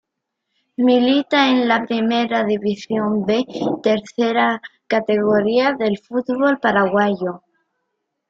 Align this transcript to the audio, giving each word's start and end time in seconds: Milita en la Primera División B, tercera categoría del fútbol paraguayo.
Milita 0.85 1.41
en 1.51 1.67
la 1.67 1.85
Primera 1.85 2.43
División 2.43 3.23
B, 3.23 3.45
tercera 3.83 4.59
categoría 4.87 5.73
del 5.73 5.99
fútbol 5.99 6.57
paraguayo. 6.59 7.43